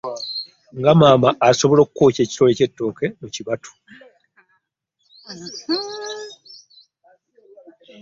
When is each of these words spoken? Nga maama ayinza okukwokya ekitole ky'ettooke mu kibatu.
Nga 0.77 0.91
maama 0.99 1.29
ayinza 1.45 1.65
okukwokya 1.83 2.21
ekitole 2.23 2.51
ky'ettooke 2.57 3.05
mu 3.19 3.27
kibatu. 3.33 3.71